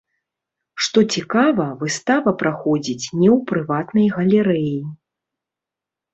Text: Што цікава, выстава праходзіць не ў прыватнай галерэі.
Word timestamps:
Што 0.85 0.99
цікава, 1.17 1.67
выстава 1.81 2.33
праходзіць 2.41 3.05
не 3.05 3.05
ў 3.05 3.37
прыватнай 3.53 4.07
галерэі. 4.19 4.77